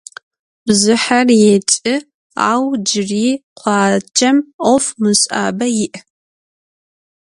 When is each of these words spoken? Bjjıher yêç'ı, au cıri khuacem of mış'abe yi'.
Bjjıher 0.65 1.27
yêç'ı, 1.41 1.95
au 2.51 2.65
cıri 2.87 3.27
khuacem 3.59 4.37
of 4.71 4.85
mış'abe 5.01 5.67
yi'. 5.77 5.89